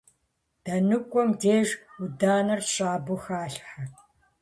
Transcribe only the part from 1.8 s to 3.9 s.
Ӏуданэр щабэу халъхьэ.